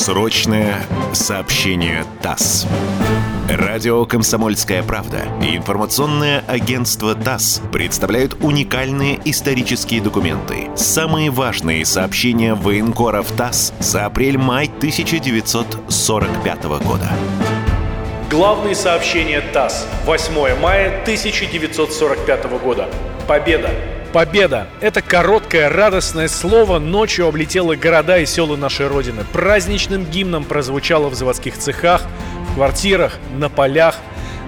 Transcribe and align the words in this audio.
Срочное 0.00 0.82
сообщение 1.12 2.06
ТАСС. 2.22 2.66
Радио 3.50 4.06
«Комсомольская 4.06 4.82
правда» 4.82 5.26
и 5.42 5.54
информационное 5.54 6.42
агентство 6.48 7.14
ТАСС 7.14 7.60
представляют 7.70 8.34
уникальные 8.40 9.20
исторические 9.26 10.00
документы. 10.00 10.70
Самые 10.74 11.30
важные 11.30 11.84
сообщения 11.84 12.54
военкоров 12.54 13.30
ТАСС 13.32 13.74
за 13.78 14.06
апрель-май 14.06 14.70
1945 14.74 16.64
года. 16.82 17.10
Главные 18.30 18.74
сообщения 18.74 19.42
ТАСС. 19.52 19.86
8 20.06 20.58
мая 20.60 21.02
1945 21.02 22.44
года. 22.62 22.88
Победа! 23.28 23.70
Победа! 24.12 24.66
Это 24.80 25.02
короткое 25.02 25.68
радостное 25.68 26.26
слово 26.26 26.80
ночью 26.80 27.28
облетело 27.28 27.76
города 27.76 28.18
и 28.18 28.26
села 28.26 28.56
нашей 28.56 28.88
Родины. 28.88 29.24
Праздничным 29.32 30.04
гимном 30.04 30.42
прозвучало 30.42 31.08
в 31.10 31.14
заводских 31.14 31.56
цехах, 31.56 32.02
в 32.50 32.54
квартирах, 32.54 33.18
на 33.38 33.48
полях. 33.48 33.94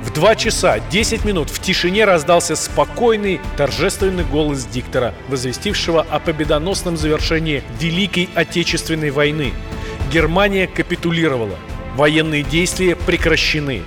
В 0.05 0.12
2 0.12 0.34
часа 0.34 0.80
10 0.91 1.25
минут 1.25 1.48
в 1.48 1.61
тишине 1.61 2.05
раздался 2.05 2.56
спокойный, 2.56 3.41
торжественный 3.56 4.25
голос 4.25 4.65
диктора, 4.65 5.15
возвестившего 5.29 6.05
о 6.11 6.19
победоносном 6.19 6.97
завершении 6.97 7.62
Великой 7.79 8.31
Отечественной 8.34 9.11
войны. 9.11 9.53
Германия 10.12 10.67
капитулировала. 10.67 11.55
Военные 11.95 12.42
действия 12.42 12.97
прекращены. 12.97 13.83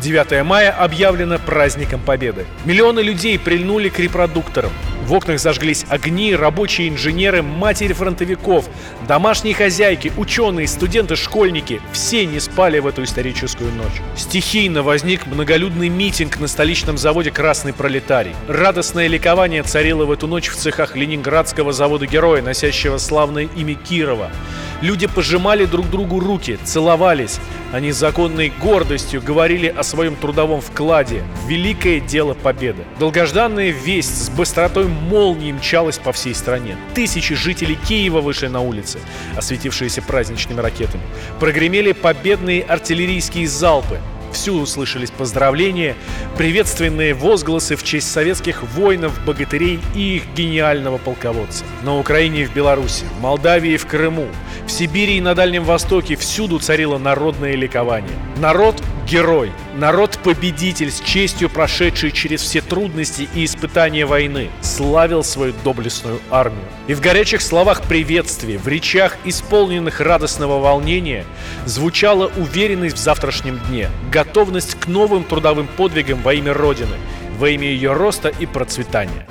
9 0.00 0.44
мая 0.44 0.70
объявлено 0.70 1.38
праздником 1.38 2.00
Победы. 2.00 2.46
Миллионы 2.64 3.00
людей 3.00 3.38
прильнули 3.38 3.88
к 3.88 3.98
репродукторам. 3.98 4.70
В 5.06 5.12
окнах 5.12 5.38
зажглись 5.38 5.86
огни, 5.88 6.34
рабочие 6.34 6.88
инженеры, 6.88 7.40
матери 7.40 7.92
фронтовиков, 7.92 8.68
домашние 9.06 9.54
хозяйки, 9.54 10.12
ученые, 10.16 10.66
студенты, 10.66 11.14
школьники. 11.14 11.80
Все 11.92 12.26
не 12.26 12.40
спали 12.40 12.80
в 12.80 12.88
эту 12.88 13.04
историческую 13.04 13.72
ночь. 13.72 14.02
Стихийно 14.16 14.82
возник 14.82 15.26
многолюдный 15.26 15.88
митинг 15.88 16.40
на 16.40 16.48
столичном 16.48 16.98
заводе 16.98 17.30
«Красный 17.30 17.72
пролетарий». 17.72 18.34
Радостное 18.48 19.06
ликование 19.06 19.62
царило 19.62 20.06
в 20.06 20.10
эту 20.10 20.26
ночь 20.26 20.48
в 20.48 20.56
цехах 20.56 20.96
Ленинградского 20.96 21.72
завода-героя, 21.72 22.42
носящего 22.42 22.98
славное 22.98 23.48
имя 23.56 23.74
Кирова. 23.76 24.32
Люди 24.82 25.06
пожимали 25.06 25.64
друг 25.64 25.88
другу 25.88 26.20
руки, 26.20 26.58
целовались. 26.64 27.40
Они 27.72 27.92
с 27.92 27.96
законной 27.96 28.52
гордостью 28.60 29.22
говорили 29.22 29.66
о 29.66 29.82
своем 29.82 30.16
трудовом 30.16 30.60
вкладе 30.60 31.22
великое 31.46 32.00
дело 32.00 32.34
победы. 32.34 32.84
Долгожданная 32.98 33.70
весть 33.70 34.24
с 34.26 34.28
быстротой 34.28 34.86
молнии 34.86 35.52
мчалась 35.52 35.98
по 35.98 36.12
всей 36.12 36.34
стране. 36.34 36.76
Тысячи 36.94 37.34
жителей 37.34 37.78
Киева 37.88 38.20
вышли 38.20 38.48
на 38.48 38.60
улицы, 38.60 39.00
осветившиеся 39.36 40.02
праздничными 40.02 40.60
ракетами. 40.60 41.02
Прогремели 41.40 41.92
победные 41.92 42.62
артиллерийские 42.62 43.48
залпы. 43.48 43.98
Всюду 44.36 44.66
слышались 44.66 45.10
поздравления, 45.10 45.96
приветственные 46.36 47.14
возгласы 47.14 47.74
в 47.74 47.82
честь 47.82 48.12
советских 48.12 48.62
воинов, 48.62 49.18
богатырей 49.24 49.80
и 49.94 50.16
их 50.16 50.24
гениального 50.36 50.98
полководца. 50.98 51.64
На 51.82 51.98
Украине 51.98 52.42
и 52.42 52.44
в 52.44 52.52
Беларуси, 52.52 53.04
в 53.18 53.22
Молдавии 53.22 53.72
и 53.72 53.76
в 53.78 53.86
Крыму, 53.86 54.28
в 54.66 54.70
Сибири 54.70 55.16
и 55.16 55.20
на 55.22 55.34
Дальнем 55.34 55.64
Востоке 55.64 56.16
всюду 56.16 56.58
царило 56.58 56.98
народное 56.98 57.54
ликование. 57.54 58.12
Народ– 58.36 58.80
герой, 59.06 59.52
народ-победитель 59.76 60.90
с 60.90 61.00
честью 61.00 61.48
прошедший 61.48 62.10
через 62.10 62.42
все 62.42 62.60
трудности 62.60 63.28
и 63.34 63.44
испытания 63.44 64.04
войны, 64.04 64.50
славил 64.60 65.22
свою 65.22 65.54
доблестную 65.64 66.20
армию. 66.30 66.64
И 66.88 66.94
в 66.94 67.00
горячих 67.00 67.40
словах 67.40 67.82
приветствия, 67.82 68.58
в 68.58 68.68
речах, 68.68 69.16
исполненных 69.24 70.00
радостного 70.00 70.58
волнения, 70.60 71.24
звучала 71.64 72.30
уверенность 72.36 72.96
в 72.96 73.00
завтрашнем 73.00 73.60
дне, 73.68 73.88
готовность 74.10 74.78
к 74.78 74.88
новым 74.88 75.24
трудовым 75.24 75.68
подвигам 75.68 76.20
во 76.22 76.34
имя 76.34 76.52
Родины, 76.52 76.96
во 77.38 77.48
имя 77.48 77.68
ее 77.68 77.92
роста 77.92 78.28
и 78.28 78.46
процветания. 78.46 79.26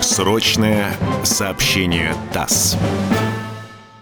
Срочное 0.00 0.92
сообщение 1.24 2.14
ТАСС. 2.32 2.76